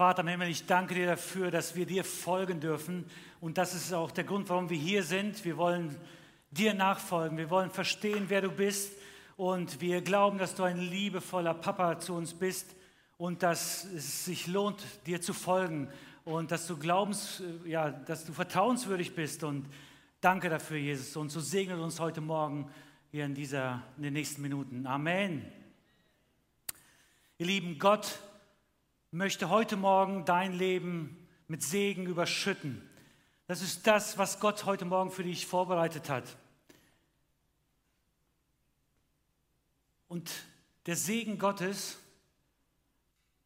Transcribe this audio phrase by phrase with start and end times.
[0.00, 3.04] Vater im Himmel, ich danke dir dafür, dass wir dir folgen dürfen.
[3.38, 5.44] Und das ist auch der Grund, warum wir hier sind.
[5.44, 5.94] Wir wollen
[6.50, 7.36] dir nachfolgen.
[7.36, 8.94] Wir wollen verstehen, wer du bist.
[9.36, 12.74] Und wir glauben, dass du ein liebevoller Papa zu uns bist
[13.18, 15.90] und dass es sich lohnt, dir zu folgen
[16.24, 19.44] und dass du glaubens, ja, dass du vertrauenswürdig bist.
[19.44, 19.68] Und
[20.22, 21.14] danke dafür, Jesus.
[21.14, 22.70] Und so segnet uns heute Morgen
[23.10, 24.86] hier in, dieser, in den nächsten Minuten.
[24.86, 25.44] Amen.
[27.36, 28.18] Ihr lieben, Gott
[29.12, 32.88] möchte heute Morgen dein Leben mit Segen überschütten.
[33.48, 36.36] Das ist das, was Gott heute Morgen für dich vorbereitet hat.
[40.06, 40.30] Und
[40.86, 41.98] der Segen Gottes,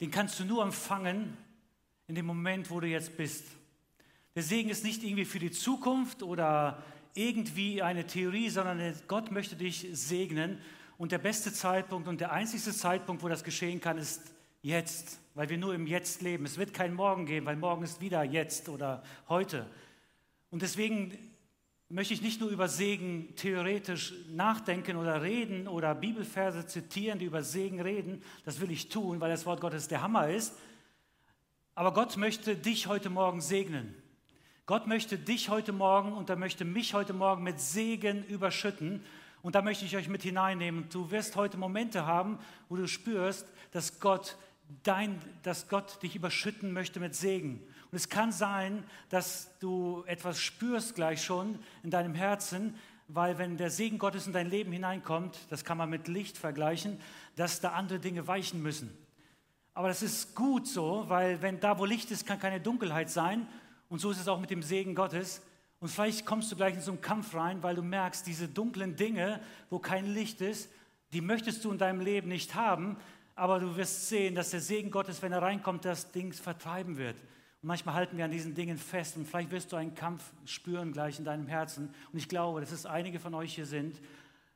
[0.01, 1.37] den kannst du nur empfangen
[2.07, 3.45] in dem Moment, wo du jetzt bist.
[4.35, 6.83] Der Segen ist nicht irgendwie für die Zukunft oder
[7.15, 10.61] irgendwie eine Theorie, sondern Gott möchte dich segnen.
[10.99, 14.21] Und der beste Zeitpunkt und der einzigste Zeitpunkt, wo das geschehen kann, ist
[14.61, 16.47] jetzt, weil wir nur im Jetzt leben.
[16.47, 19.67] Es wird kein Morgen geben, weil morgen ist wieder jetzt oder heute.
[20.51, 21.19] Und deswegen
[21.89, 27.43] möchte ich nicht nur über Segen theoretisch nachdenken oder reden oder Bibelverse zitieren, die über
[27.43, 28.23] Segen reden.
[28.45, 30.55] Das will ich tun, weil das Wort Gottes der Hammer ist.
[31.75, 33.95] Aber Gott möchte dich heute Morgen segnen.
[34.67, 39.05] Gott möchte dich heute Morgen und er möchte mich heute Morgen mit Segen überschütten.
[39.43, 40.89] Und da möchte ich euch mit hineinnehmen.
[40.89, 44.39] Du wirst heute Momente haben, wo du spürst, dass Gott,
[44.83, 47.61] dein, dass Gott dich überschütten möchte mit Segen.
[47.91, 52.75] Und es kann sein, dass du etwas spürst gleich schon in deinem Herzen,
[53.09, 56.99] weil wenn der Segen Gottes in dein Leben hineinkommt, das kann man mit Licht vergleichen,
[57.37, 58.97] dass da andere Dinge weichen müssen.
[59.75, 63.47] Aber das ist gut so, weil wenn da, wo Licht ist, kann keine Dunkelheit sein.
[63.89, 65.43] Und so ist es auch mit dem Segen Gottes.
[65.81, 68.97] Und vielleicht kommst du gleich in so einen Kampf rein, weil du merkst, diese dunklen
[68.97, 70.71] Dinge, wo kein Licht ist,
[71.13, 72.97] die möchtest du in deinem Leben nicht haben.
[73.37, 77.17] Aber du wirst sehen, dass der Segen Gottes, wenn er reinkommt, das Ding vertreiben wird.
[77.63, 79.17] Und manchmal halten wir an diesen Dingen fest.
[79.17, 81.89] Und vielleicht wirst du einen Kampf spüren gleich in deinem Herzen.
[82.13, 84.01] Und ich glaube, dass es einige von euch hier sind,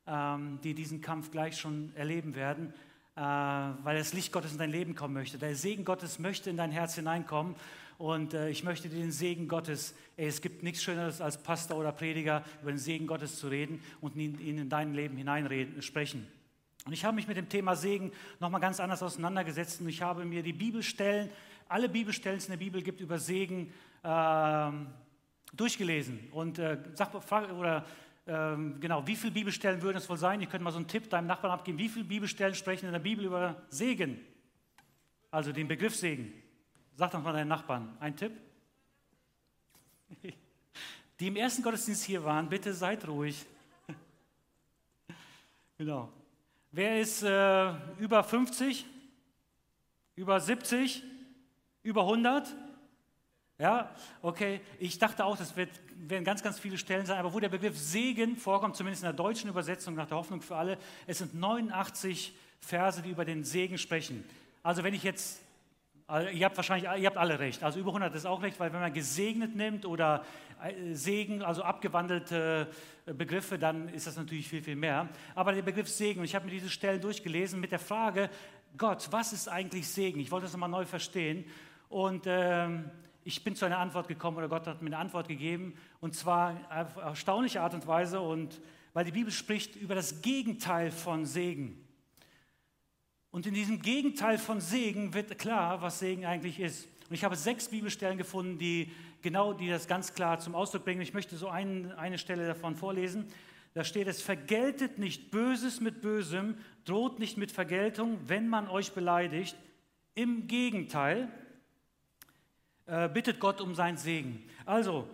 [0.07, 2.73] ähm, die diesen Kampf gleich schon erleben werden.
[3.17, 5.39] Äh, weil das Licht Gottes in dein Leben kommen möchte.
[5.39, 7.57] Der Segen Gottes möchte in dein Herz hineinkommen.
[7.99, 11.91] Und äh, ich möchte dir den Segen Gottes, es gibt nichts Schöneres als Pastor oder
[11.91, 16.29] Prediger, über den Segen Gottes zu reden und ihn, in dein Leben hineinreden, sprechen.
[16.89, 20.25] Und ich habe mich mit dem Thema Segen nochmal ganz anders auseinandergesetzt und ich habe
[20.25, 21.29] mir die Bibelstellen,
[21.69, 23.71] alle Bibelstellen, die es in der Bibel gibt, über Segen
[24.03, 24.71] äh,
[25.53, 26.31] durchgelesen.
[26.31, 27.85] Und äh, sag, oder
[28.27, 30.41] ähm, genau, wie viele Bibelstellen würden es wohl sein?
[30.41, 31.77] Ich könnte mal so einen Tipp deinem Nachbarn abgeben.
[31.77, 34.25] Wie viele Bibelstellen sprechen in der Bibel über Segen?
[35.31, 36.33] Also den Begriff Segen.
[36.97, 37.99] Sag doch mal deinen Nachbarn.
[38.01, 38.33] Ein Tipp?
[41.21, 43.45] Die im ersten Gottesdienst hier waren, bitte seid ruhig.
[45.77, 46.11] genau.
[46.71, 48.85] Wer ist äh, über 50?
[50.17, 51.03] Über 70?
[51.83, 52.55] Über 100?
[53.59, 53.91] Ja,
[54.21, 54.61] okay.
[54.79, 57.79] Ich dachte auch, das wird, werden ganz, ganz viele Stellen sein, aber wo der Begriff
[57.79, 60.77] Segen vorkommt, zumindest in der deutschen Übersetzung nach der Hoffnung für alle,
[61.07, 64.23] es sind 89 Verse, die über den Segen sprechen.
[64.63, 65.41] Also wenn ich jetzt,
[66.07, 68.75] also ihr habt wahrscheinlich, ihr habt alle recht, also über 100 ist auch recht, weil
[68.75, 70.23] wenn man gesegnet nimmt oder
[70.63, 72.71] äh, Segen, also abgewandelte
[73.15, 75.09] Begriffe, dann ist das natürlich viel, viel mehr.
[75.35, 78.31] Aber der Begriff Segen, und ich habe mir diese Stellen durchgelesen mit der Frage,
[78.77, 80.21] Gott, was ist eigentlich Segen?
[80.21, 81.45] Ich wollte das nochmal neu verstehen.
[81.89, 82.91] Und ähm,
[83.25, 86.57] ich bin zu einer Antwort gekommen oder Gott hat mir eine Antwort gegeben und zwar
[86.71, 88.61] auf erstaunliche Art und Weise und
[88.95, 91.85] weil die Bibel spricht über das Gegenteil von Segen.
[93.31, 96.89] Und in diesem Gegenteil von Segen wird klar, was Segen eigentlich ist.
[97.09, 98.91] Und ich habe sechs Bibelstellen gefunden, die
[99.23, 101.01] genau, die das ganz klar zum Ausdruck bringen.
[101.01, 103.27] Ich möchte so ein, eine Stelle davon vorlesen.
[103.75, 108.93] Da steht es, vergeltet nicht Böses mit Bösem, droht nicht mit Vergeltung, wenn man euch
[108.93, 109.57] beleidigt.
[110.15, 111.29] Im Gegenteil,
[112.89, 114.43] äh, bittet Gott um seinen Segen.
[114.65, 115.07] Also,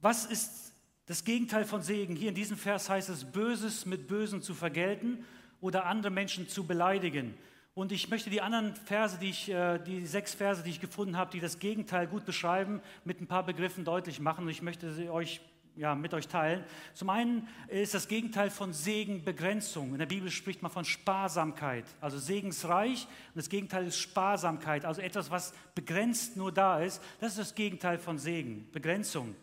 [0.00, 0.72] was ist
[1.06, 2.16] das Gegenteil von Segen?
[2.16, 5.24] Hier in diesem Vers heißt es, Böses mit Bösen zu vergelten
[5.60, 7.34] oder andere Menschen zu beleidigen.
[7.78, 11.16] Und ich möchte die anderen Verse, die, ich, äh, die sechs Verse, die ich gefunden
[11.16, 14.46] habe, die das Gegenteil gut beschreiben, mit ein paar Begriffen deutlich machen.
[14.46, 15.40] Und ich möchte sie euch
[15.76, 16.64] ja, mit euch teilen.
[16.92, 19.92] Zum einen ist das Gegenteil von Segen Begrenzung.
[19.92, 23.04] In der Bibel spricht man von Sparsamkeit, also segensreich.
[23.04, 27.00] Und das Gegenteil ist Sparsamkeit, also etwas, was begrenzt nur da ist.
[27.20, 29.36] Das ist das Gegenteil von Segen, Begrenzung.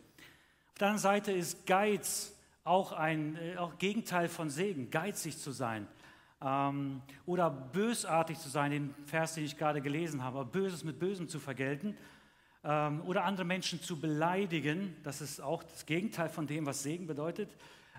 [0.72, 5.52] Auf der anderen Seite ist Geiz auch ein äh, auch Gegenteil von Segen, geizig zu
[5.52, 5.86] sein.
[6.46, 11.28] Ähm, oder bösartig zu sein, den Vers, den ich gerade gelesen habe, Böses mit Bösem
[11.28, 11.96] zu vergelten
[12.62, 17.08] ähm, oder andere Menschen zu beleidigen, das ist auch das Gegenteil von dem, was Segen
[17.08, 17.50] bedeutet,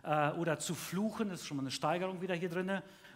[0.04, 2.72] äh, oder zu fluchen, das ist schon mal eine Steigerung wieder hier drin,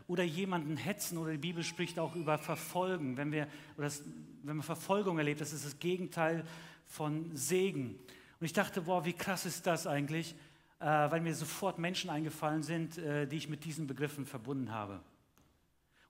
[0.08, 3.48] oder jemanden hetzen, oder die Bibel spricht auch über Verfolgen, wenn wir,
[3.78, 4.04] das
[4.44, 6.44] wenn man Verfolgung erlebt, das ist das Gegenteil
[6.86, 7.98] von Segen.
[8.40, 10.36] Und ich dachte, boah, wie krass ist das eigentlich,
[10.80, 15.00] äh, weil mir sofort Menschen eingefallen sind, äh, die ich mit diesen Begriffen verbunden habe.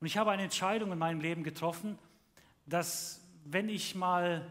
[0.02, 1.98] Und ich habe eine Entscheidung in meinem Leben getroffen,
[2.66, 4.46] dass wenn ich mal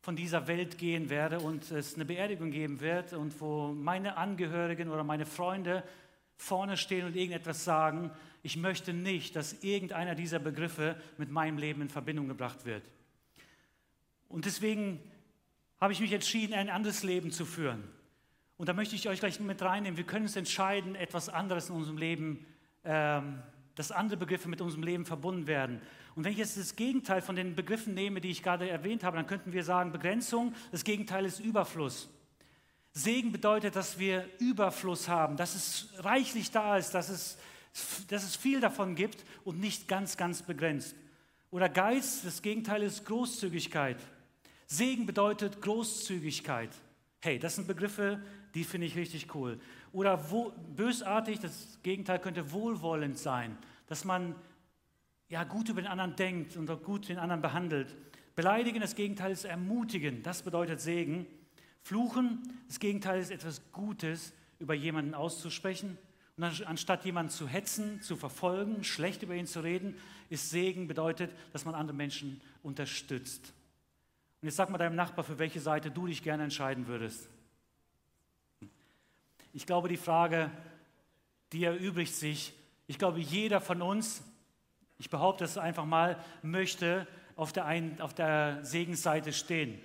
[0.00, 4.90] von dieser Welt gehen werde und es eine Beerdigung geben wird und wo meine Angehörigen
[4.90, 5.84] oder meine Freunde
[6.36, 8.10] vorne stehen und irgendetwas sagen,
[8.42, 12.82] ich möchte nicht, dass irgendeiner dieser Begriffe mit meinem Leben in Verbindung gebracht wird.
[14.28, 14.98] Und deswegen
[15.80, 17.84] habe ich mich entschieden, ein anderes Leben zu führen.
[18.56, 19.96] Und da möchte ich euch gleich mit reinnehmen.
[19.96, 22.44] Wir können uns entscheiden, etwas anderes in unserem Leben,
[22.84, 23.40] ähm,
[23.74, 25.80] dass andere Begriffe mit unserem Leben verbunden werden.
[26.14, 29.16] Und wenn ich jetzt das Gegenteil von den Begriffen nehme, die ich gerade erwähnt habe,
[29.16, 32.08] dann könnten wir sagen, Begrenzung, das Gegenteil ist Überfluss.
[32.92, 37.38] Segen bedeutet, dass wir Überfluss haben, dass es reichlich da ist, dass es,
[38.08, 40.94] dass es viel davon gibt und nicht ganz, ganz begrenzt.
[41.50, 43.98] Oder Geist, das Gegenteil ist Großzügigkeit.
[44.66, 46.70] Segen bedeutet Großzügigkeit.
[47.24, 48.20] Hey, das sind Begriffe,
[48.52, 49.60] die finde ich richtig cool.
[49.92, 54.34] Oder wo, bösartig, das Gegenteil könnte wohlwollend sein, dass man
[55.28, 57.96] ja, gut über den anderen denkt und auch gut den anderen behandelt.
[58.34, 61.26] Beleidigen, das Gegenteil ist ermutigen, das bedeutet Segen.
[61.80, 65.96] Fluchen, das Gegenteil ist etwas Gutes über jemanden auszusprechen.
[66.36, 69.96] Und anstatt jemanden zu hetzen, zu verfolgen, schlecht über ihn zu reden,
[70.28, 73.54] ist Segen bedeutet, dass man andere Menschen unterstützt.
[74.42, 77.30] Und jetzt sag mal deinem Nachbar, für welche Seite du dich gerne entscheiden würdest.
[79.54, 80.50] Ich glaube, die Frage,
[81.52, 82.52] die erübrigt sich.
[82.86, 84.22] Ich glaube, jeder von uns
[85.02, 89.80] ich behaupte es einfach mal, möchte auf der, ein, auf der Segensseite stehen.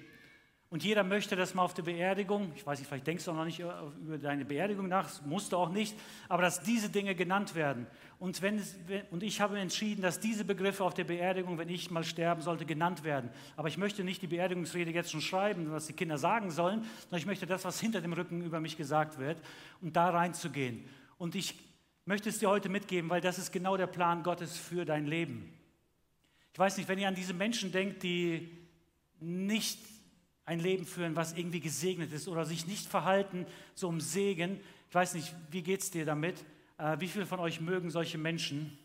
[0.70, 3.36] Und jeder möchte das mal auf der Beerdigung, ich weiß nicht, vielleicht denkst du auch
[3.36, 5.98] noch nicht über deine Beerdigung nach, musst du auch nicht,
[6.28, 7.88] aber dass diese Dinge genannt werden.
[8.20, 8.76] Und, wenn es,
[9.10, 12.66] und ich habe entschieden, dass diese Begriffe auf der Beerdigung, wenn ich mal sterben sollte,
[12.66, 13.30] genannt werden.
[13.56, 17.20] Aber ich möchte nicht die Beerdigungsrede jetzt schon schreiben, was die Kinder sagen sollen, sondern
[17.20, 19.42] ich möchte das, was hinter dem Rücken über mich gesagt wird,
[19.82, 20.84] und da reinzugehen.
[21.18, 21.56] Und ich
[22.04, 25.54] möchte es dir heute mitgeben, weil das ist genau der Plan Gottes für dein Leben.
[26.52, 28.50] Ich weiß nicht, wenn ihr an diese Menschen denkt, die
[29.20, 29.80] nicht
[30.48, 33.46] ein Leben führen, was irgendwie gesegnet ist oder sich nicht verhalten,
[33.76, 34.62] so um Segen.
[34.88, 36.44] Ich weiß nicht, wie geht es dir damit?
[36.78, 38.78] Äh, wie viele von euch mögen solche Menschen?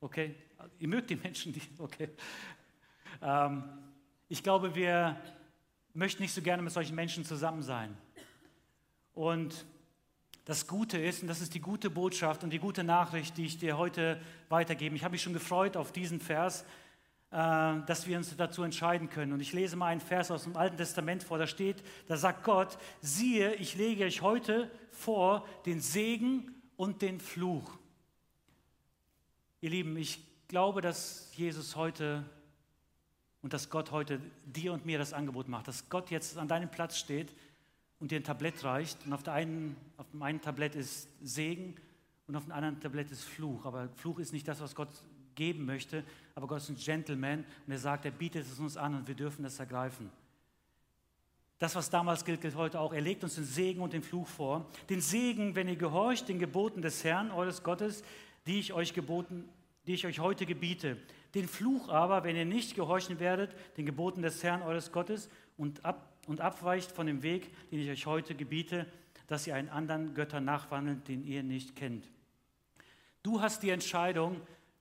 [0.00, 0.34] Okay,
[0.78, 2.08] ihr mögt die Menschen, die, okay.
[3.20, 3.62] Ähm,
[4.30, 5.20] ich glaube, wir
[5.92, 7.94] möchten nicht so gerne mit solchen Menschen zusammen sein.
[9.12, 9.66] Und
[10.46, 13.58] das Gute ist, und das ist die gute Botschaft und die gute Nachricht, die ich
[13.58, 14.18] dir heute
[14.48, 14.96] weitergebe.
[14.96, 16.64] Ich habe mich schon gefreut auf diesen Vers,
[17.30, 19.32] dass wir uns dazu entscheiden können.
[19.32, 22.42] Und ich lese mal einen Vers aus dem Alten Testament vor, da steht, da sagt
[22.42, 27.78] Gott, siehe, ich lege euch heute vor den Segen und den Fluch.
[29.60, 32.24] Ihr Lieben, ich glaube, dass Jesus heute
[33.42, 36.70] und dass Gott heute dir und mir das Angebot macht, dass Gott jetzt an deinem
[36.70, 37.32] Platz steht
[38.00, 39.06] und dir ein Tablett reicht.
[39.06, 41.76] Und auf, der einen, auf dem einen Tablett ist Segen
[42.26, 43.64] und auf dem anderen Tablett ist Fluch.
[43.66, 44.88] Aber Fluch ist nicht das, was Gott
[45.34, 46.04] geben möchte,
[46.40, 49.14] aber Gott ist ein Gentleman und er sagt, er bietet es uns an und wir
[49.14, 50.10] dürfen das ergreifen.
[51.58, 52.94] Das, was damals gilt, gilt heute auch.
[52.94, 54.66] Er legt uns den Segen und den Fluch vor.
[54.88, 58.02] Den Segen, wenn ihr gehorcht den Geboten des Herrn, eures Gottes,
[58.46, 59.46] die ich euch geboten,
[59.86, 60.96] die ich euch heute gebiete.
[61.34, 65.28] Den Fluch aber, wenn ihr nicht gehorchen werdet, den Geboten des Herrn, eures Gottes,
[65.58, 68.86] und ab und abweicht von dem Weg, den ich euch heute gebiete,
[69.26, 72.08] dass ihr einen anderen Götter nachwandelt, den ihr nicht kennt.
[73.22, 74.40] Du hast die Entscheidung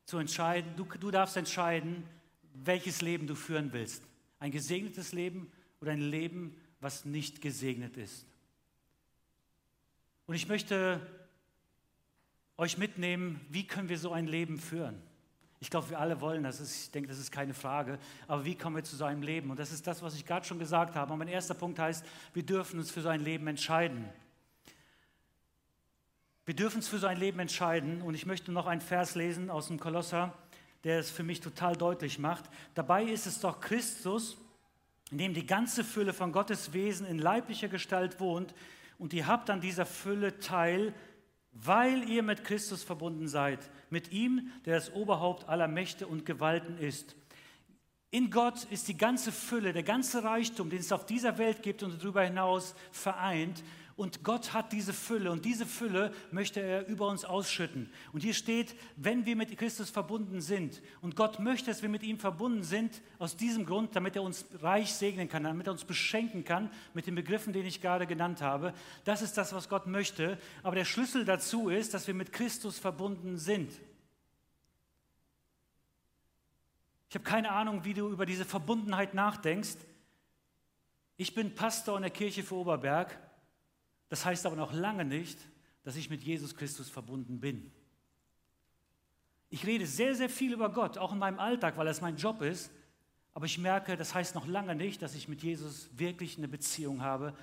[0.09, 2.03] zu entscheiden, du, du darfst entscheiden,
[2.55, 4.03] welches Leben du führen willst.
[4.39, 5.51] Ein gesegnetes Leben
[5.81, 8.25] oder ein Leben, was nicht gesegnet ist.
[10.25, 10.99] Und ich möchte
[12.57, 14.99] euch mitnehmen, wie können wir so ein Leben führen?
[15.59, 16.59] Ich glaube, wir alle wollen das.
[16.59, 17.99] Ich denke, das ist keine Frage.
[18.27, 19.51] Aber wie kommen wir zu so einem Leben?
[19.51, 21.13] Und das ist das, was ich gerade schon gesagt habe.
[21.13, 24.09] Und mein erster Punkt heißt, wir dürfen uns für so ein Leben entscheiden.
[26.49, 28.01] Wir dürfen uns für so ein Leben entscheiden.
[28.01, 30.33] Und ich möchte noch einen Vers lesen aus dem Kolosser,
[30.83, 32.45] der es für mich total deutlich macht.
[32.73, 34.35] Dabei ist es doch Christus,
[35.11, 38.55] in dem die ganze Fülle von Gottes Wesen in leiblicher Gestalt wohnt.
[38.97, 40.95] Und ihr habt an dieser Fülle teil,
[41.51, 43.59] weil ihr mit Christus verbunden seid,
[43.91, 47.15] mit ihm, der das Oberhaupt aller Mächte und Gewalten ist.
[48.09, 51.83] In Gott ist die ganze Fülle, der ganze Reichtum, den es auf dieser Welt gibt
[51.83, 53.63] und darüber hinaus vereint.
[53.99, 57.91] Und Gott hat diese Fülle und diese Fülle möchte er über uns ausschütten.
[58.13, 60.81] Und hier steht, wenn wir mit Christus verbunden sind.
[61.01, 64.45] Und Gott möchte, dass wir mit ihm verbunden sind, aus diesem Grund, damit er uns
[64.61, 68.41] reich segnen kann, damit er uns beschenken kann mit den Begriffen, den ich gerade genannt
[68.41, 68.73] habe.
[69.03, 70.37] Das ist das, was Gott möchte.
[70.63, 73.73] Aber der Schlüssel dazu ist, dass wir mit Christus verbunden sind.
[77.09, 79.75] Ich habe keine Ahnung, wie du über diese Verbundenheit nachdenkst.
[81.17, 83.19] Ich bin Pastor in der Kirche für Oberberg.
[84.09, 85.39] Das heißt aber noch lange nicht,
[85.83, 87.71] dass ich mit Jesus Christus verbunden bin.
[89.49, 92.41] Ich rede sehr, sehr viel über Gott, auch in meinem Alltag, weil das mein Job
[92.41, 92.71] ist.
[93.33, 97.01] Aber ich merke, das heißt noch lange nicht, dass ich mit Jesus wirklich eine Beziehung
[97.01, 97.33] habe,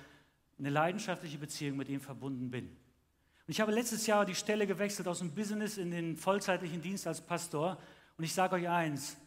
[0.59, 2.65] eine leidenschaftliche Beziehung mit ihm verbunden bin.
[2.65, 7.07] Und ich habe letztes Jahr die Stelle gewechselt aus dem Business in den vollzeitlichen Dienst
[7.07, 7.77] als Pastor.
[8.17, 9.17] Und ich sage euch eins,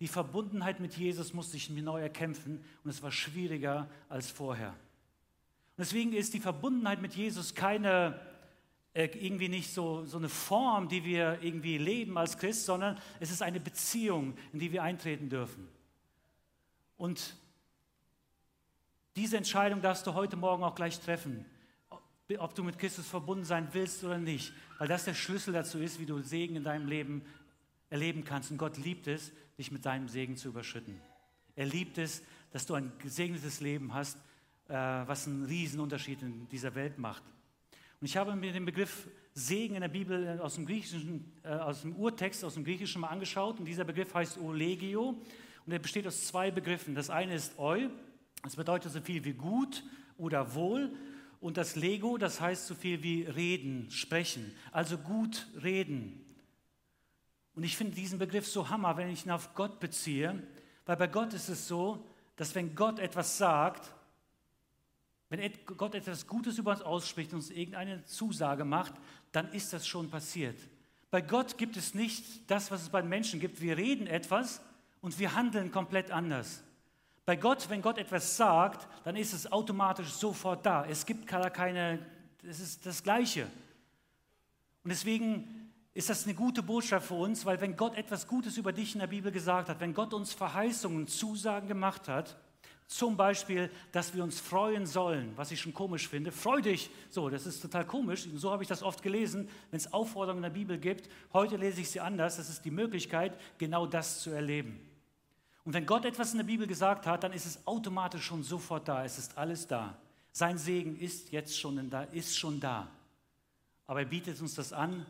[0.00, 4.74] die Verbundenheit mit Jesus musste ich mir neu erkämpfen und es war schwieriger als vorher.
[5.76, 8.20] Und deswegen ist die Verbundenheit mit Jesus keine
[8.94, 13.30] äh, irgendwie nicht so, so eine Form, die wir irgendwie leben als Christ, sondern es
[13.30, 15.66] ist eine Beziehung, in die wir eintreten dürfen.
[16.98, 17.34] Und
[19.16, 21.46] diese Entscheidung darfst du heute Morgen auch gleich treffen,
[22.38, 25.98] ob du mit Christus verbunden sein willst oder nicht, weil das der Schlüssel dazu ist,
[25.98, 27.22] wie du Segen in deinem Leben
[27.90, 28.50] erleben kannst.
[28.50, 31.00] Und Gott liebt es, dich mit seinem Segen zu überschütten.
[31.56, 34.18] Er liebt es, dass du ein gesegnetes Leben hast,
[34.72, 37.22] was einen Riesenunterschied in dieser Welt macht.
[38.00, 41.48] Und ich habe mir den Begriff Segen in der Bibel äh, aus dem, Griechischen, äh,
[41.48, 43.58] aus dem Urtext, aus dem Griechischen mal angeschaut.
[43.58, 45.20] Und dieser Begriff heißt Olegio.
[45.64, 46.94] Und er besteht aus zwei Begriffen.
[46.94, 47.88] Das eine ist Eu,
[48.42, 49.84] das bedeutet so viel wie gut
[50.18, 50.92] oder wohl.
[51.40, 54.52] Und das Lego, das heißt so viel wie reden, sprechen.
[54.70, 56.24] Also gut reden.
[57.54, 60.42] Und ich finde diesen Begriff so hammer, wenn ich ihn auf Gott beziehe.
[60.86, 62.04] Weil bei Gott ist es so,
[62.36, 63.94] dass wenn Gott etwas sagt,
[65.32, 68.92] wenn Gott etwas Gutes über uns ausspricht und uns irgendeine Zusage macht,
[69.32, 70.58] dann ist das schon passiert.
[71.10, 73.62] Bei Gott gibt es nicht das, was es bei Menschen gibt.
[73.62, 74.60] Wir reden etwas
[75.00, 76.62] und wir handeln komplett anders.
[77.24, 80.84] Bei Gott, wenn Gott etwas sagt, dann ist es automatisch sofort da.
[80.84, 81.98] Es gibt keine,
[82.42, 83.44] es ist das Gleiche.
[84.84, 88.72] Und deswegen ist das eine gute Botschaft für uns, weil wenn Gott etwas Gutes über
[88.74, 92.36] dich in der Bibel gesagt hat, wenn Gott uns Verheißungen, Zusagen gemacht hat,
[92.96, 96.32] zum Beispiel, dass wir uns freuen sollen, was ich schon komisch finde.
[96.32, 96.90] Freu dich.
[97.10, 98.28] So, das ist total komisch.
[98.34, 101.08] So habe ich das oft gelesen, wenn es Aufforderungen in der Bibel gibt.
[101.32, 102.36] Heute lese ich sie anders.
[102.36, 104.78] Das ist die Möglichkeit, genau das zu erleben.
[105.64, 108.88] Und wenn Gott etwas in der Bibel gesagt hat, dann ist es automatisch schon sofort
[108.88, 109.04] da.
[109.04, 109.96] Es ist alles da.
[110.32, 112.90] Sein Segen ist jetzt schon da, ist schon da.
[113.86, 115.06] Aber er bietet uns das an,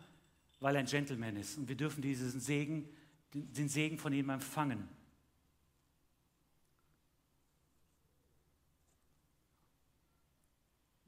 [0.61, 1.59] weil er ein Gentleman ist.
[1.59, 2.89] Und wir dürfen diesen Segen,
[3.33, 4.89] den Segen von ihm empfangen.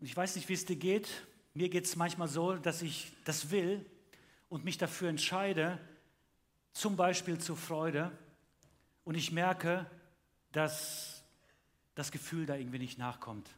[0.05, 1.09] Und ich weiß nicht, wie es dir geht.
[1.55, 3.87] Mir geht es manchmal so, dass ich das will
[4.51, 5.79] und mich dafür entscheide,
[6.75, 8.13] zum Beispiel zur Freude.
[9.05, 9.91] Und ich merke,
[10.53, 11.25] dass
[11.95, 13.49] das Gefühl da irgendwie nicht nachkommt.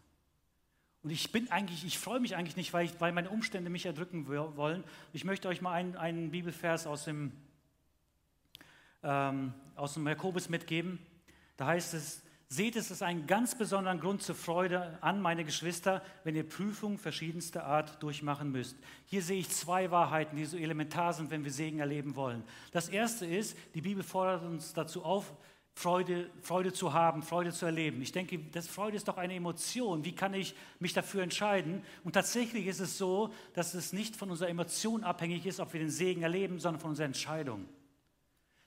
[1.02, 3.84] Und ich bin eigentlich, ich freue mich eigentlich nicht, weil, ich, weil meine Umstände mich
[3.84, 4.84] erdrücken wollen.
[5.12, 7.32] Ich möchte euch mal einen, einen Bibelvers aus dem,
[9.02, 11.00] ähm, aus dem Jakobus mitgeben.
[11.56, 16.00] Da heißt es, Seht es als einen ganz besonderen Grund zur Freude an, meine Geschwister,
[16.22, 18.76] wenn ihr Prüfungen verschiedenster Art durchmachen müsst.
[19.06, 22.44] Hier sehe ich zwei Wahrheiten, die so elementar sind, wenn wir Segen erleben wollen.
[22.70, 25.34] Das erste ist, die Bibel fordert uns dazu auf,
[25.78, 28.00] Freude, Freude zu haben, Freude zu erleben.
[28.00, 30.06] Ich denke, das Freude ist doch eine Emotion.
[30.06, 31.82] Wie kann ich mich dafür entscheiden?
[32.02, 35.80] Und tatsächlich ist es so, dass es nicht von unserer Emotion abhängig ist, ob wir
[35.80, 37.68] den Segen erleben, sondern von unserer Entscheidung.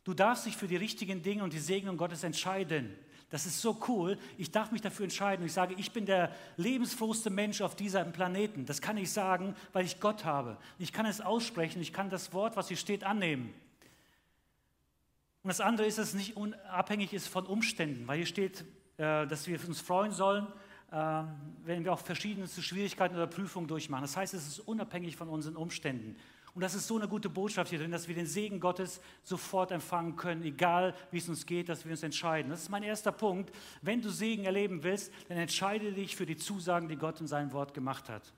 [0.04, 2.94] Du darfst dich für die richtigen Dinge und die Segnung Gottes entscheiden.
[3.30, 4.18] Das ist so cool.
[4.38, 5.46] Ich darf mich dafür entscheiden.
[5.46, 8.66] Ich sage, ich bin der lebensfrohste Mensch auf diesem Planeten.
[8.66, 10.58] Das kann ich sagen, weil ich Gott habe.
[10.80, 11.82] Ich kann es aussprechen.
[11.82, 13.54] Ich kann das Wort, was hier steht, annehmen.
[15.44, 18.62] Und das andere ist, dass es nicht unabhängig ist von Umständen, weil hier steht,
[18.98, 20.48] äh, dass wir uns freuen sollen,
[20.92, 21.28] ähm,
[21.64, 24.02] wenn wir auch verschiedenste Schwierigkeiten oder Prüfungen durchmachen.
[24.02, 26.18] Das heißt, es ist unabhängig von unseren Umständen.
[26.54, 29.72] Und das ist so eine gute Botschaft hier drin, dass wir den Segen Gottes sofort
[29.72, 32.50] empfangen können, egal wie es uns geht, dass wir uns entscheiden.
[32.50, 33.54] Das ist mein erster Punkt.
[33.82, 37.54] Wenn du Segen erleben willst, dann entscheide dich für die Zusagen, die Gott in seinem
[37.54, 38.34] Wort gemacht hat.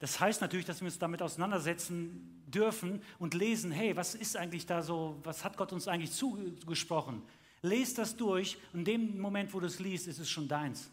[0.00, 4.66] Das heißt natürlich, dass wir uns damit auseinandersetzen dürfen und lesen, hey, was ist eigentlich
[4.66, 7.22] da so, was hat Gott uns eigentlich zugesprochen?
[7.62, 10.90] Lest das durch und in dem Moment, wo du es liest, ist es schon deins.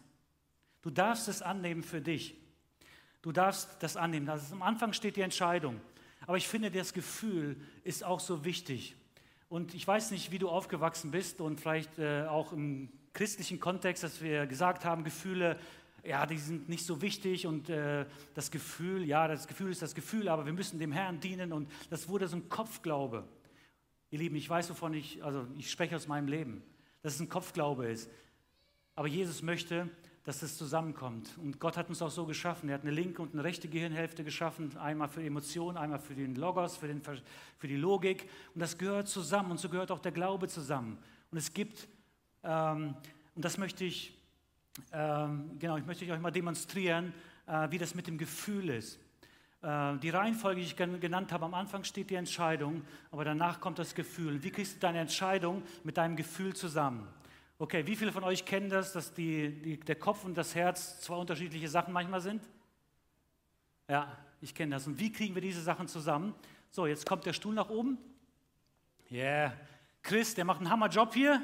[0.82, 2.36] Du darfst es annehmen für dich.
[3.26, 4.28] Du darfst das annehmen.
[4.28, 5.80] Also am Anfang steht die Entscheidung.
[6.28, 8.94] Aber ich finde, das Gefühl ist auch so wichtig.
[9.48, 14.04] Und ich weiß nicht, wie du aufgewachsen bist und vielleicht äh, auch im christlichen Kontext,
[14.04, 15.58] dass wir gesagt haben, Gefühle,
[16.04, 19.96] ja, die sind nicht so wichtig und äh, das Gefühl, ja, das Gefühl ist das
[19.96, 23.24] Gefühl, aber wir müssen dem Herrn dienen und das wurde so ein Kopfglaube.
[24.12, 26.62] Ihr Lieben, ich weiß, wovon ich, also ich spreche aus meinem Leben,
[27.02, 28.08] dass es ein Kopfglaube ist.
[28.94, 29.90] Aber Jesus möchte,
[30.26, 31.30] dass es zusammenkommt.
[31.38, 32.68] Und Gott hat uns auch so geschaffen.
[32.68, 36.34] Er hat eine linke und eine rechte Gehirnhälfte geschaffen, einmal für Emotionen, einmal für den
[36.34, 38.28] Logos, für, den, für die Logik.
[38.52, 40.98] Und das gehört zusammen und so gehört auch der Glaube zusammen.
[41.30, 41.86] Und es gibt,
[42.42, 42.96] ähm,
[43.36, 44.20] und das möchte ich,
[44.92, 47.14] ähm, genau, ich möchte euch mal demonstrieren,
[47.46, 48.98] äh, wie das mit dem Gefühl ist.
[49.62, 53.78] Äh, die Reihenfolge, die ich genannt habe, am Anfang steht die Entscheidung, aber danach kommt
[53.78, 54.42] das Gefühl.
[54.42, 57.06] Wie kriegst du deine Entscheidung mit deinem Gefühl zusammen?
[57.58, 61.00] Okay, wie viele von euch kennen das, dass die, die, der Kopf und das Herz
[61.00, 62.42] zwei unterschiedliche Sachen manchmal sind?
[63.88, 64.86] Ja, ich kenne das.
[64.86, 66.34] Und wie kriegen wir diese Sachen zusammen?
[66.70, 67.96] So, jetzt kommt der Stuhl nach oben.
[69.10, 69.54] Yeah.
[70.02, 71.42] Chris, der macht einen Hammerjob hier.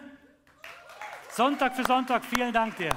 [1.31, 2.91] Sonntag für Sonntag, vielen Dank dir.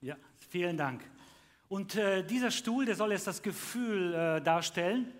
[0.00, 0.16] Ja,
[0.48, 1.02] vielen Dank.
[1.68, 5.12] Und äh, dieser Stuhl, der soll jetzt das Gefühl äh, darstellen.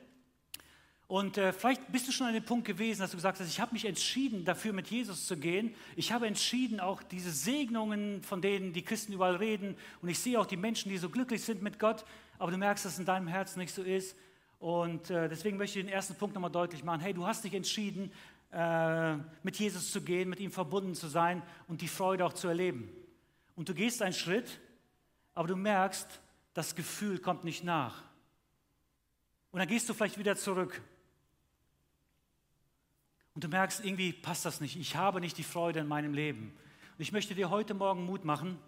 [1.08, 3.60] Und äh, vielleicht bist du schon an dem Punkt gewesen, dass du gesagt hast, ich
[3.60, 5.72] habe mich entschieden, dafür mit Jesus zu gehen.
[5.94, 9.76] Ich habe entschieden, auch diese Segnungen, von denen die Christen überall reden.
[10.02, 12.04] Und ich sehe auch die Menschen, die so glücklich sind mit Gott.
[12.38, 14.16] Aber du merkst, dass es in deinem Herzen nicht so ist.
[14.58, 17.00] Und äh, deswegen möchte ich den ersten Punkt nochmal deutlich machen.
[17.00, 18.10] Hey, du hast dich entschieden,
[18.52, 22.48] äh, mit Jesus zu gehen, mit ihm verbunden zu sein und die Freude auch zu
[22.48, 22.90] erleben.
[23.54, 24.60] Und du gehst einen Schritt,
[25.34, 26.20] aber du merkst,
[26.52, 28.02] das Gefühl kommt nicht nach.
[29.52, 30.82] Und dann gehst du vielleicht wieder zurück.
[33.36, 34.76] Und du merkst, irgendwie passt das nicht.
[34.76, 36.54] Ich habe nicht die Freude in meinem Leben.
[36.96, 38.58] Und ich möchte dir heute Morgen Mut machen,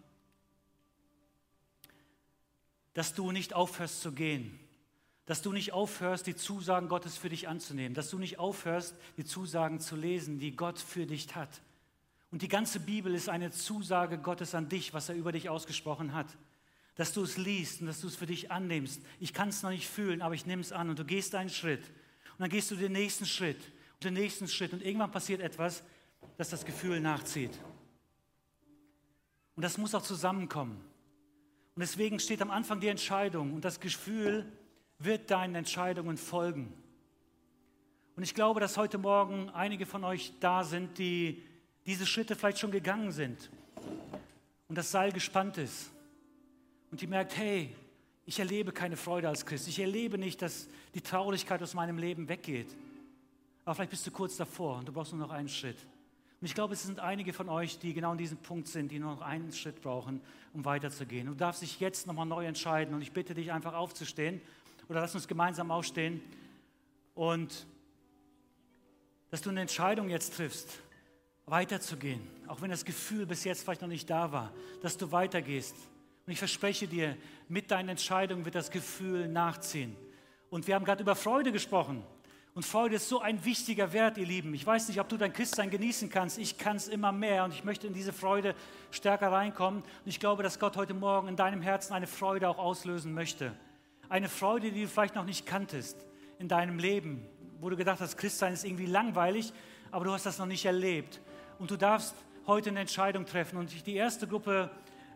[2.92, 4.60] dass du nicht aufhörst zu gehen.
[5.25, 7.94] Dass du nicht aufhörst, die Zusagen Gottes für dich anzunehmen.
[7.94, 11.62] Dass du nicht aufhörst, die Zusagen zu lesen, die Gott für dich hat.
[12.30, 16.12] Und die ganze Bibel ist eine Zusage Gottes an dich, was er über dich ausgesprochen
[16.12, 16.37] hat.
[16.94, 19.00] Dass du es liest und dass du es für dich annimmst.
[19.18, 21.48] Ich kann es noch nicht fühlen, aber ich nehme es an und du gehst einen
[21.48, 21.87] Schritt.
[22.32, 23.72] Und dann gehst du den nächsten Schritt
[24.05, 25.83] den nächsten Schritt und irgendwann passiert etwas,
[26.37, 27.59] dass das Gefühl nachzieht.
[29.57, 30.81] Und das muss auch zusammenkommen.
[31.75, 34.47] Und deswegen steht am Anfang die Entscheidung und das Gefühl
[34.99, 36.73] wird deinen Entscheidungen folgen.
[38.17, 41.43] Und ich glaube, dass heute Morgen einige von euch da sind, die
[41.87, 43.50] diese Schritte vielleicht schon gegangen sind
[44.68, 45.90] und das Seil gespannt ist
[46.90, 47.75] und die merkt, hey,
[48.27, 49.68] ich erlebe keine Freude als Christ.
[49.68, 52.68] Ich erlebe nicht, dass die Traurigkeit aus meinem Leben weggeht.
[53.68, 55.76] Aber vielleicht bist du kurz davor und du brauchst nur noch einen Schritt.
[56.40, 58.98] Und ich glaube, es sind einige von euch, die genau an diesem Punkt sind, die
[58.98, 60.22] nur noch einen Schritt brauchen,
[60.54, 61.26] um weiterzugehen.
[61.26, 64.40] Du darfst dich jetzt nochmal neu entscheiden und ich bitte dich einfach aufzustehen
[64.88, 66.22] oder lass uns gemeinsam aufstehen
[67.14, 67.66] und
[69.28, 70.81] dass du eine Entscheidung jetzt triffst,
[71.44, 74.50] weiterzugehen, auch wenn das Gefühl bis jetzt vielleicht noch nicht da war,
[74.81, 75.76] dass du weitergehst.
[76.26, 77.18] Und ich verspreche dir,
[77.50, 79.94] mit deinen Entscheidungen wird das Gefühl nachziehen.
[80.48, 82.02] Und wir haben gerade über Freude gesprochen.
[82.59, 84.53] Und Freude ist so ein wichtiger Wert, ihr Lieben.
[84.53, 86.38] Ich weiß nicht, ob du dein Christsein genießen kannst.
[86.38, 88.53] Ich kann es immer mehr und ich möchte in diese Freude
[88.90, 89.83] stärker reinkommen.
[89.83, 93.53] Und ich glaube, dass Gott heute Morgen in deinem Herzen eine Freude auch auslösen möchte.
[94.09, 96.05] Eine Freude, die du vielleicht noch nicht kanntest
[96.40, 97.25] in deinem Leben,
[97.61, 99.53] wo du gedacht hast, Christsein ist irgendwie langweilig,
[99.92, 101.21] aber du hast das noch nicht erlebt.
[101.61, 102.16] Und du darfst
[102.49, 103.57] heute eine Entscheidung treffen.
[103.57, 104.68] Und die erste Gruppe,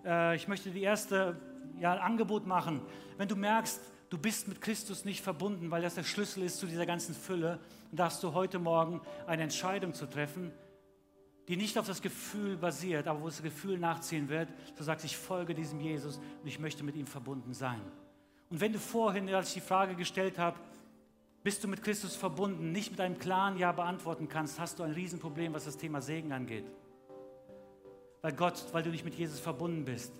[0.05, 1.41] äh, ich möchte die erste
[1.81, 2.83] ja, Angebot machen.
[3.17, 3.81] Wenn du merkst,
[4.13, 7.59] du bist mit Christus nicht verbunden, weil das der Schlüssel ist zu dieser ganzen Fülle,
[7.89, 10.53] dann darfst du heute Morgen eine Entscheidung zu treffen,
[11.49, 14.51] die nicht auf das Gefühl basiert, aber wo das Gefühl nachziehen wird.
[14.77, 17.81] Du sagst, ich folge diesem Jesus und ich möchte mit ihm verbunden sein.
[18.51, 20.61] Und wenn du vorhin, als ich die Frage gestellt habe,
[21.43, 24.93] bist du mit Christus verbunden, nicht mit einem klaren Ja beantworten kannst, hast du ein
[24.93, 26.67] Riesenproblem, was das Thema Segen angeht.
[28.21, 30.13] Weil Gott, weil du nicht mit Jesus verbunden bist.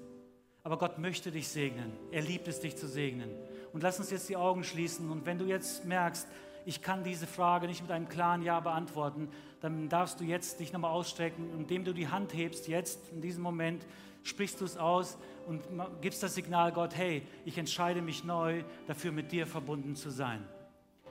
[0.65, 1.93] Aber Gott möchte dich segnen.
[2.11, 3.31] Er liebt es, dich zu segnen.
[3.73, 5.11] Und lass uns jetzt die Augen schließen.
[5.11, 6.29] Und wenn du jetzt merkst,
[6.65, 9.29] ich kann diese Frage nicht mit einem klaren Ja beantworten,
[9.61, 11.51] dann darfst du jetzt dich nochmal ausstrecken.
[11.59, 13.85] Indem du die Hand hebst, jetzt in diesem Moment,
[14.23, 15.63] sprichst du es aus und
[16.01, 20.47] gibst das Signal Gott, hey, ich entscheide mich neu, dafür mit dir verbunden zu sein.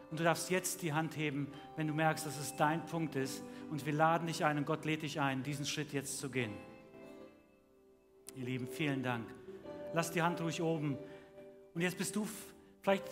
[0.09, 3.43] Und du darfst jetzt die Hand heben, wenn du merkst, dass es dein Punkt ist.
[3.69, 6.53] Und wir laden dich ein und Gott lädt dich ein, diesen Schritt jetzt zu gehen.
[8.35, 9.25] Ihr Lieben, vielen Dank.
[9.93, 10.97] Lass die Hand ruhig oben.
[11.73, 12.27] Und jetzt bist du
[12.81, 13.03] Vielleicht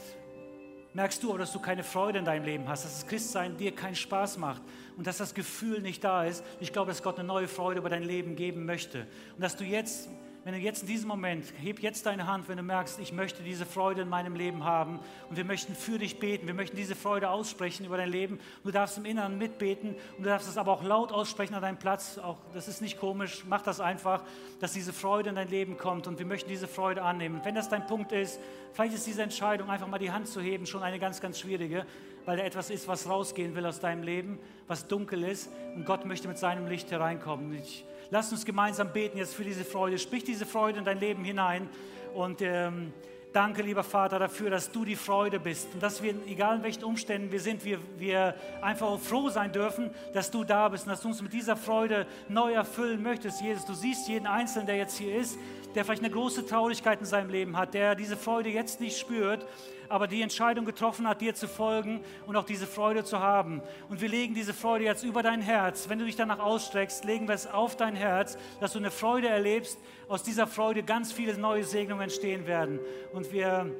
[0.93, 3.95] merkst du, dass du keine Freude in deinem Leben hast, dass das Christsein dir keinen
[3.95, 4.63] Spaß macht
[4.97, 6.43] und dass das Gefühl nicht da ist.
[6.59, 9.05] Ich glaube, dass Gott eine neue Freude über dein Leben geben möchte.
[9.35, 10.09] Und dass du jetzt
[10.49, 13.43] wenn du jetzt in diesem Moment, heb jetzt deine Hand, wenn du merkst, ich möchte
[13.43, 16.95] diese Freude in meinem Leben haben und wir möchten für dich beten, wir möchten diese
[16.95, 18.39] Freude aussprechen über dein Leben.
[18.63, 21.77] Du darfst im Inneren mitbeten und du darfst es aber auch laut aussprechen an deinem
[21.77, 22.17] Platz.
[22.17, 24.23] Auch das ist nicht komisch, mach das einfach,
[24.59, 27.41] dass diese Freude in dein Leben kommt und wir möchten diese Freude annehmen.
[27.43, 28.39] Wenn das dein Punkt ist,
[28.73, 31.85] vielleicht ist diese Entscheidung, einfach mal die Hand zu heben, schon eine ganz, ganz schwierige.
[32.25, 36.05] Weil da etwas ist, was rausgehen will aus deinem Leben, was dunkel ist und Gott
[36.05, 37.53] möchte mit seinem Licht hereinkommen.
[37.53, 39.97] Ich, lass uns gemeinsam beten jetzt für diese Freude.
[39.97, 41.69] Sprich diese Freude in dein Leben hinein
[42.13, 42.93] und ähm,
[43.31, 46.83] Danke, lieber Vater, dafür, dass du die Freude bist und dass wir, egal in welchen
[46.83, 51.01] Umständen wir sind, wir, wir einfach froh sein dürfen, dass du da bist und dass
[51.01, 53.39] du uns mit dieser Freude neu erfüllen möchtest.
[53.39, 55.37] Jesus, du siehst jeden Einzelnen, der jetzt hier ist,
[55.75, 59.45] der vielleicht eine große Traurigkeit in seinem Leben hat, der diese Freude jetzt nicht spürt
[59.89, 63.61] aber die Entscheidung getroffen hat, dir zu folgen und auch diese Freude zu haben.
[63.89, 65.89] Und wir legen diese Freude jetzt über dein Herz.
[65.89, 69.27] Wenn du dich danach ausstreckst, legen wir es auf dein Herz, dass du eine Freude
[69.27, 69.79] erlebst.
[70.07, 72.79] Aus dieser Freude ganz viele neue Segnungen entstehen werden.
[73.13, 73.75] Und wir,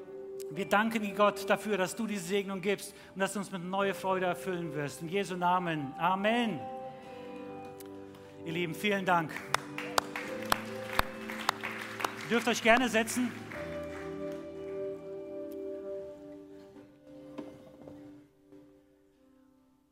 [0.52, 3.64] wir danken dir, Gott, dafür, dass du diese Segnung gibst und dass du uns mit
[3.64, 5.02] neuer Freude erfüllen wirst.
[5.02, 5.94] In Jesu Namen.
[5.98, 6.60] Amen.
[8.46, 9.32] Ihr Lieben, vielen Dank.
[12.24, 13.32] Ihr dürft euch gerne setzen.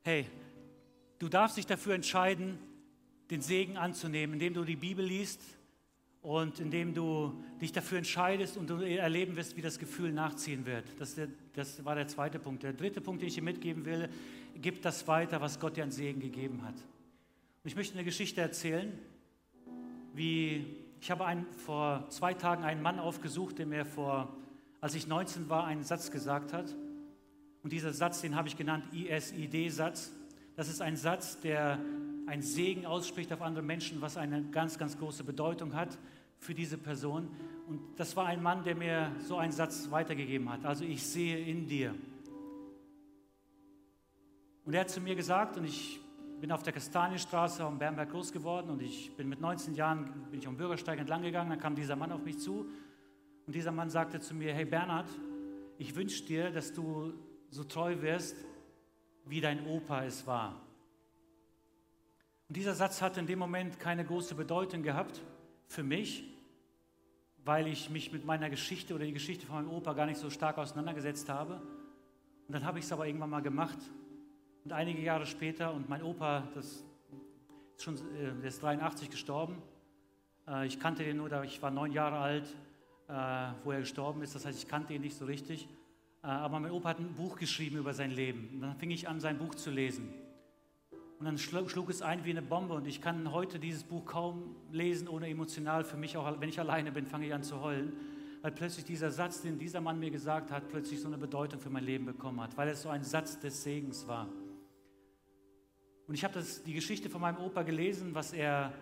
[0.08, 0.26] Hey,
[1.20, 2.58] du darfst dich dafür entscheiden,
[3.30, 5.42] den Segen anzunehmen, indem du die Bibel liest
[6.22, 10.86] und indem du dich dafür entscheidest und du erleben wirst, wie das Gefühl nachziehen wird.
[10.98, 12.64] Das, der, das war der zweite Punkt.
[12.64, 14.08] Der dritte Punkt, den ich dir mitgeben will,
[14.56, 16.76] gib das weiter, was Gott dir an Segen gegeben hat.
[16.76, 18.98] Und ich möchte eine Geschichte erzählen,
[20.14, 20.66] wie
[21.02, 24.34] ich habe einen, vor zwei Tagen einen Mann aufgesucht, der mir vor,
[24.80, 26.74] als ich 19 war, einen Satz gesagt hat.
[27.68, 30.14] Und dieser Satz, den habe ich genannt ISID-Satz.
[30.56, 31.78] Das ist ein Satz, der
[32.26, 35.98] einen Segen ausspricht auf andere Menschen, was eine ganz, ganz große Bedeutung hat
[36.40, 37.28] für diese Person.
[37.68, 40.64] Und das war ein Mann, der mir so einen Satz weitergegeben hat.
[40.64, 41.94] Also ich sehe in dir.
[44.64, 46.00] Und er hat zu mir gesagt, und ich
[46.40, 50.40] bin auf der Kastanienstraße am Bernberg groß geworden und ich bin mit 19 Jahren bin
[50.40, 52.66] ich am Bürgersteig entlang gegangen, dann kam dieser Mann auf mich zu
[53.46, 55.10] und dieser Mann sagte zu mir, hey Bernhard,
[55.78, 57.14] ich wünsche dir, dass du
[57.58, 58.36] so treu wirst,
[59.26, 60.62] wie dein Opa es war.
[62.48, 65.22] Und dieser Satz hat in dem Moment keine große Bedeutung gehabt
[65.68, 66.24] für mich,
[67.44, 70.30] weil ich mich mit meiner Geschichte oder die Geschichte von meinem Opa gar nicht so
[70.30, 71.56] stark auseinandergesetzt habe.
[72.48, 73.80] Und dann habe ich es aber irgendwann mal gemacht.
[74.64, 79.62] Und einige Jahre später, und mein Opa, das ist schon, äh, der ist 83 gestorben.
[80.48, 82.56] Äh, ich kannte ihn nur, ich war neun Jahre alt,
[83.08, 83.14] äh,
[83.64, 84.36] wo er gestorben ist.
[84.36, 85.68] Das heißt, ich kannte ihn nicht so richtig.
[86.28, 88.50] Äh, aber mein Opa hat ein Buch geschrieben über sein Leben.
[88.56, 90.14] Und dann fing ich an, sein Buch zu lesen.
[91.20, 92.74] Und dann schlug es ein wie eine Bombe.
[92.74, 95.86] Und ich kann heute dieses Buch kaum lesen, ohne emotional.
[95.86, 97.94] Für mich auch, wenn ich alleine bin, fange ich an zu heulen.
[98.42, 101.70] Weil plötzlich dieser Satz, den dieser Mann mir gesagt hat, plötzlich so eine Bedeutung für
[101.70, 102.56] mein Leben bekommen hat.
[102.58, 104.28] Weil es so ein Satz des Segens war.
[106.08, 108.74] Und ich habe die Geschichte von meinem Opa gelesen, was er,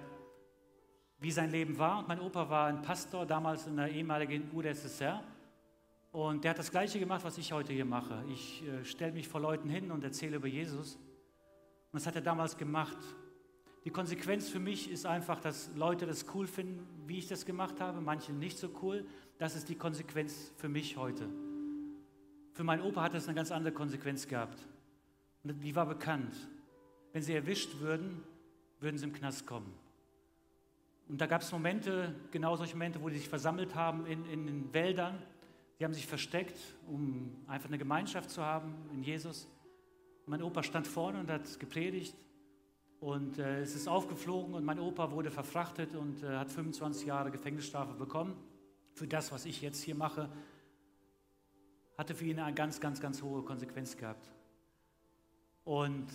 [1.19, 1.99] wie sein Leben war.
[1.99, 5.23] Und mein Opa war ein Pastor, damals in der ehemaligen UdSSR.
[6.15, 8.23] Und der hat das Gleiche gemacht, was ich heute hier mache.
[8.29, 10.95] Ich äh, stelle mich vor Leuten hin und erzähle über Jesus.
[10.95, 12.97] Und das hat er damals gemacht.
[13.83, 17.81] Die Konsequenz für mich ist einfach, dass Leute das cool finden, wie ich das gemacht
[17.81, 19.05] habe, manche nicht so cool.
[19.39, 21.27] Das ist die Konsequenz für mich heute.
[22.53, 24.65] Für meinen Opa hat das eine ganz andere Konsequenz gehabt.
[25.43, 26.33] Und die war bekannt.
[27.11, 28.23] Wenn sie erwischt würden,
[28.79, 29.73] würden sie im Knast kommen.
[31.09, 34.47] Und da gab es Momente, genau solche Momente, wo die sich versammelt haben in, in
[34.47, 35.21] den Wäldern
[35.77, 36.57] Sie haben sich versteckt,
[36.87, 39.47] um einfach eine Gemeinschaft zu haben in Jesus.
[40.25, 42.15] Mein Opa stand vorne und hat gepredigt
[43.01, 47.29] und äh, es ist aufgeflogen und mein Opa wurde verfrachtet und äh, hat 25 Jahre
[47.29, 48.35] Gefängnisstrafe bekommen
[48.93, 50.29] für das, was ich jetzt hier mache.
[51.97, 54.31] Hatte für ihn eine ganz, ganz, ganz hohe Konsequenz gehabt.
[55.65, 56.07] Und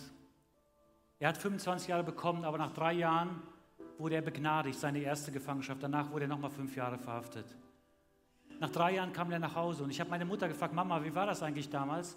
[1.19, 3.43] er hat 25 Jahre bekommen, aber nach drei Jahren
[3.99, 5.83] wurde er begnadigt, seine erste Gefangenschaft.
[5.83, 7.45] Danach wurde er nochmal fünf Jahre verhaftet.
[8.61, 11.15] Nach drei Jahren kam er nach Hause und ich habe meine Mutter gefragt, Mama, wie
[11.15, 12.15] war das eigentlich damals?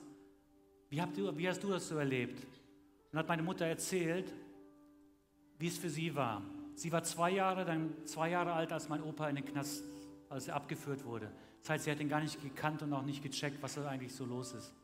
[0.90, 2.46] Wie, du, wie hast du das so erlebt?
[3.10, 4.30] Und hat meine Mutter erzählt,
[5.58, 6.42] wie es für sie war.
[6.74, 9.84] Sie war zwei Jahre, dann zwei Jahre alt, als mein Opa in den Knast,
[10.28, 11.32] als er abgeführt wurde.
[11.62, 14.14] Das heißt, sie hat ihn gar nicht gekannt und auch nicht gecheckt, was da eigentlich
[14.14, 14.74] so los ist.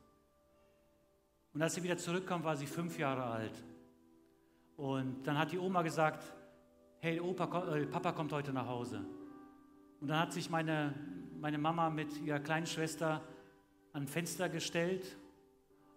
[1.52, 3.62] Und als sie wieder zurückkam, war sie fünf Jahre alt.
[4.78, 6.24] Und dann hat die Oma gesagt,
[7.00, 9.04] hey, Opa, äh, Papa kommt heute nach Hause.
[10.00, 10.94] Und dann hat sich meine,
[11.40, 13.22] meine Mama mit ihrer kleinen Schwester
[13.92, 15.16] an ein Fenster gestellt.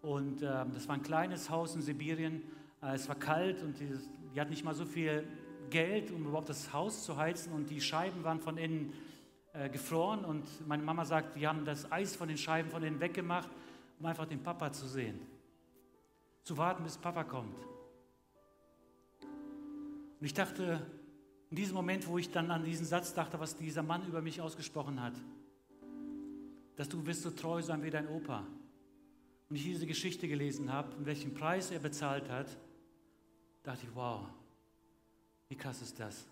[0.02, 2.44] Und äh, das war ein kleines Haus in Sibirien.
[2.82, 3.90] Äh, es war kalt und die,
[4.34, 5.28] die hat nicht mal so viel
[5.70, 7.52] Geld, um überhaupt das Haus zu heizen.
[7.52, 8.94] Und die Scheiben waren von innen
[9.52, 10.24] äh, gefroren.
[10.24, 13.50] Und meine Mama sagt, die haben das Eis von den Scheiben von innen weggemacht,
[14.00, 15.20] um einfach den Papa zu sehen.
[16.44, 17.58] Zu warten, bis Papa kommt.
[20.20, 20.86] Und ich dachte,
[21.54, 24.42] in diesem Moment, wo ich dann an diesen Satz dachte, was dieser Mann über mich
[24.42, 25.14] ausgesprochen hat,
[26.76, 28.44] dass du wirst so treu sein wie dein Opa.
[29.52, 32.48] Und ich diese Geschichte gelesen habe und welchen Preis er bezahlt hat,
[33.62, 34.22] dachte ich, wow,
[35.48, 36.26] wie krass ist das?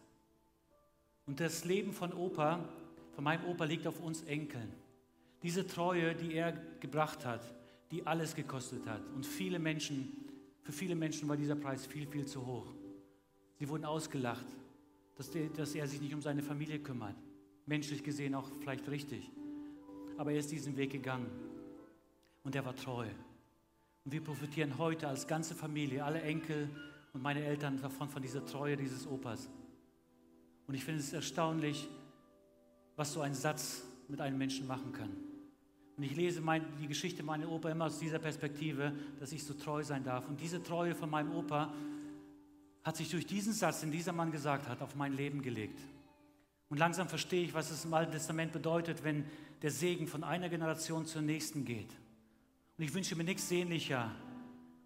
[1.28, 2.68] Und das Leben von Opa,
[3.14, 4.74] von meinem Opa liegt auf uns Enkeln.
[5.44, 7.44] Diese Treue, die er gebracht hat,
[7.92, 9.04] die alles gekostet hat.
[9.14, 10.14] Und viele Menschen,
[10.64, 12.74] für viele Menschen war dieser Preis viel, viel zu hoch.
[13.60, 14.48] Sie wurden ausgelacht,
[15.16, 17.16] dass, der, dass er sich nicht um seine Familie kümmert.
[17.66, 19.32] Menschlich gesehen auch vielleicht richtig.
[20.18, 21.30] Aber er ist diesen Weg gegangen.
[22.44, 23.08] Und er war treu.
[24.04, 26.70] Und wir profitieren heute als ganze Familie, alle Enkel
[27.14, 29.50] und meine Eltern davon, von dieser Treue dieses Opas.
[30.68, 31.88] Und ich finde es erstaunlich,
[32.96, 35.12] was so ein Satz mit einem Menschen machen kann.
[35.98, 39.54] Und ich lese mein, die Geschichte meiner Opa immer aus dieser Perspektive, dass ich so
[39.54, 40.28] treu sein darf.
[40.28, 41.74] Und diese Treue von meinem Opa
[42.84, 45.80] hat sich durch diesen Satz, den dieser Mann gesagt hat, auf mein Leben gelegt.
[46.70, 49.26] Und langsam verstehe ich, was es im Alten Testament bedeutet, wenn
[49.62, 51.90] der Segen von einer Generation zur nächsten geht.
[52.78, 54.10] Und ich wünsche mir nichts sehnlicher,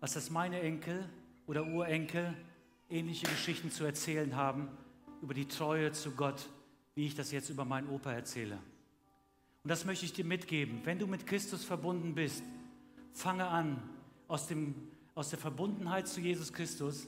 [0.02, 1.08] als dass meine Enkel
[1.48, 2.36] oder Urenkel
[2.90, 4.68] ähnliche Geschichten zu erzählen haben
[5.22, 6.50] über die Treue zu Gott,
[6.96, 8.58] wie ich das jetzt über meinen Opa erzähle.
[9.64, 10.82] Und das möchte ich dir mitgeben.
[10.84, 12.44] Wenn du mit Christus verbunden bist,
[13.14, 13.82] fange an,
[14.28, 14.76] aus, dem,
[15.14, 17.08] aus der Verbundenheit zu Jesus Christus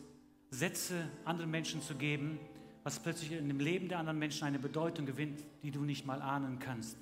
[0.58, 2.40] Sätze anderen Menschen zu geben,
[2.84, 6.22] was plötzlich in dem Leben der anderen Menschen eine Bedeutung gewinnt, die du nicht mal
[6.22, 6.98] ahnen kannst.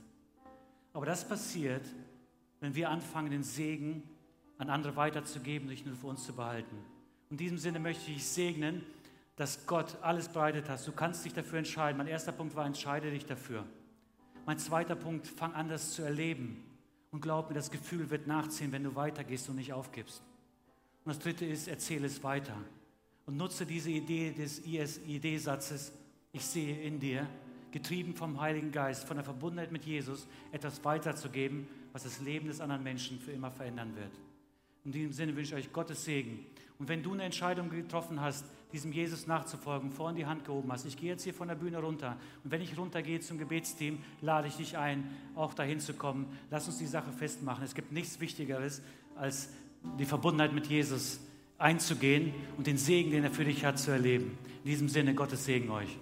[0.94, 1.86] Aber das passiert,
[2.60, 4.04] wenn wir anfangen, den Segen
[4.58, 6.76] an andere weiterzugeben, nicht nur für uns zu behalten.
[7.30, 8.84] In diesem Sinne möchte ich segnen,
[9.36, 10.86] dass Gott alles bereitet hat.
[10.86, 11.98] Du kannst dich dafür entscheiden.
[11.98, 13.65] Mein erster Punkt war, entscheide dich dafür.
[14.46, 16.63] Mein zweiter Punkt, fang an, das zu erleben.
[17.12, 20.22] Und glaub mir, das Gefühl wird nachziehen, wenn du weitergehst und nicht aufgibst.
[21.04, 22.58] Und das dritte ist, erzähle es weiter.
[23.26, 25.92] Und nutze diese Idee des IS-ID-Satzes,
[26.32, 27.28] ich sehe in dir,
[27.72, 32.62] getrieben vom Heiligen Geist, von der Verbundenheit mit Jesus, etwas weiterzugeben, was das Leben des
[32.62, 34.12] anderen Menschen für immer verändern wird.
[34.84, 36.46] In diesem Sinne wünsche ich euch Gottes Segen.
[36.78, 40.86] Und wenn du eine Entscheidung getroffen hast, diesem Jesus nachzufolgen, vorhin die Hand gehoben hast.
[40.86, 42.18] Ich gehe jetzt hier von der Bühne runter.
[42.44, 46.28] Und wenn ich runtergehe zum Gebetsteam, lade ich dich ein, auch dahin zu kommen.
[46.52, 47.64] Lass uns die Sache festmachen.
[47.64, 48.82] Es gibt nichts Wichtigeres,
[49.16, 49.50] als
[49.98, 51.22] die Verbundenheit mit Jesus
[51.58, 54.38] einzugehen und den Segen, den er für dich hat, zu erleben.
[54.63, 55.98] In diesem Sinne, Gottes Segen euch.